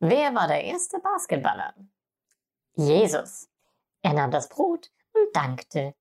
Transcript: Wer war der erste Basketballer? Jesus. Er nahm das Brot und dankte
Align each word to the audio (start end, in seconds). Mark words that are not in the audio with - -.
Wer 0.00 0.34
war 0.34 0.48
der 0.48 0.64
erste 0.64 0.98
Basketballer? 0.98 1.74
Jesus. 2.74 3.50
Er 4.00 4.14
nahm 4.14 4.30
das 4.30 4.48
Brot 4.48 4.90
und 5.12 5.36
dankte 5.36 5.94